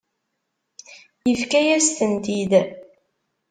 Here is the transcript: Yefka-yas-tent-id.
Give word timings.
Yefka-yas-tent-id. 1.29 2.51